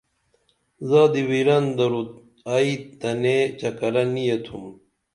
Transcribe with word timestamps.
زادی 0.89 1.23
ویرن 1.29 1.65
درو 1.77 2.01
ائی 2.53 2.71
تنیں 2.99 3.43
چکرہ 3.59 4.03
نی 4.13 4.23
ییتُھم 4.29 4.63